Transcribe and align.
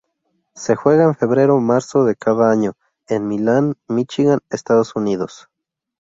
Se 0.55 0.75
juega 0.75 1.03
en 1.03 1.13
febrero-marzo 1.13 2.05
de 2.05 2.15
cada 2.15 2.49
año 2.49 2.73
en 3.07 3.27
Midland, 3.27 3.75
Michigan, 3.87 4.39
Estados 4.49 4.95
Unidos. 4.95 5.47